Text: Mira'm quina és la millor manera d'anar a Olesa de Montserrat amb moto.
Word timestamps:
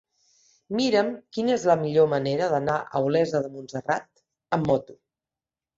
Mira'm 0.79 1.11
quina 1.37 1.53
és 1.57 1.67
la 1.73 1.77
millor 1.83 2.09
manera 2.15 2.49
d'anar 2.55 2.81
a 3.01 3.05
Olesa 3.11 3.45
de 3.45 3.53
Montserrat 3.59 4.27
amb 4.59 4.71
moto. 4.73 5.03